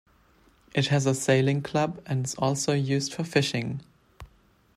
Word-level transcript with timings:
It 0.73 0.87
has 0.87 1.05
a 1.05 1.13
sailing 1.13 1.61
club 1.61 2.01
and 2.07 2.25
is 2.25 2.33
also 2.33 2.73
used 2.73 3.13
for 3.13 3.23
fishing. 3.23 3.81